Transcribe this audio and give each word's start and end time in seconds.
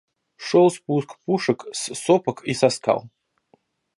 Шёл 0.45 0.67
спуск 0.77 1.09
пушек 1.23 1.59
с 1.79 1.81
сопок 2.03 2.37
и 2.51 2.55
со 2.61 2.69
скал. 2.75 3.01